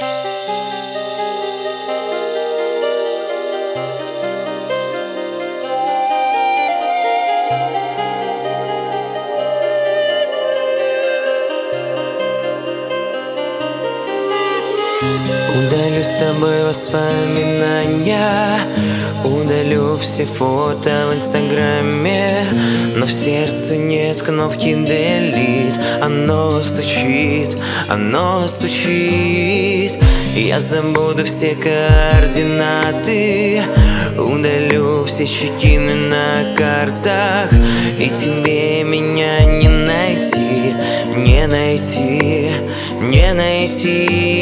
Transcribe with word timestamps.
Удалю 0.00 0.06
с 16.04 16.14
тобой 16.20 16.62
воспоминания 16.68 18.60
Удалю 19.24 19.98
все 19.98 20.26
фото 20.26 21.08
в 21.10 21.14
инстаграме 21.16 22.46
Но 22.94 23.06
в 23.06 23.12
сердце 23.12 23.76
нет 23.76 24.22
кнопки 24.22 24.74
delete 24.74 25.80
Оно 26.00 26.62
стучит, 26.62 27.58
оно 27.88 28.46
стучит 28.46 29.87
Я 30.48 30.60
забуду 30.60 31.26
все 31.26 31.54
координаты 31.54 33.62
Удалю 34.16 35.04
все 35.04 35.26
чекины 35.26 35.94
на 35.94 36.54
картах. 36.56 37.52
И 37.98 38.08
тебе 38.08 38.82
меня 38.82 39.44
не 39.44 39.68
найти, 39.68 40.74
не 41.14 41.46
найти, 41.46 42.50
не 42.98 43.34
найти 43.34 44.38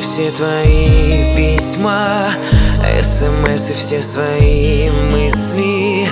все 0.00 0.30
твои 0.30 1.36
письма 1.36 2.30
СМС 3.02 3.70
и 3.70 3.74
все 3.74 4.02
свои 4.02 4.90
мысли. 5.10 6.08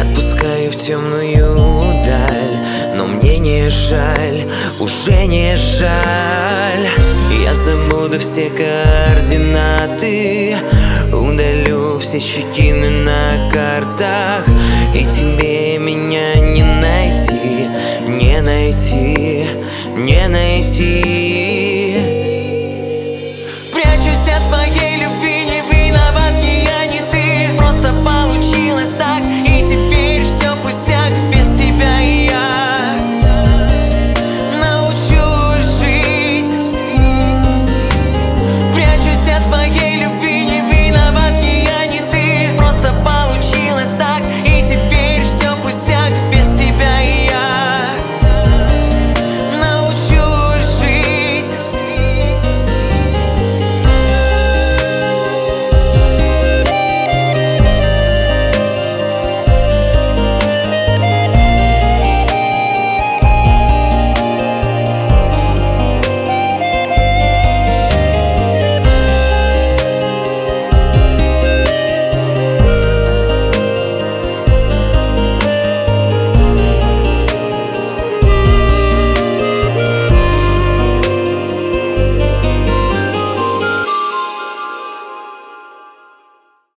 Отпускаю 0.00 0.72
в 0.72 0.76
темную 0.76 2.04
даль 2.04 2.56
Но 2.96 3.06
мне 3.06 3.38
не 3.38 3.70
жаль, 3.70 4.48
уже 4.80 5.26
не 5.26 5.56
жаль. 5.56 6.88
Я 7.44 7.54
забуду 7.54 8.18
все 8.18 8.50
координаты 8.50 10.56
Удалю 11.12 11.98
все 11.98 12.20
чекины 12.20 12.90
на 12.90 13.50
картах. 13.52 14.46
И 14.94 15.04
тебе 15.04 15.78
меня 15.78 16.40
не 16.40 16.62
найти, 16.62 17.68
не 18.06 18.40
найти, 18.40 19.46
не 19.96 20.28
найти 20.28 21.25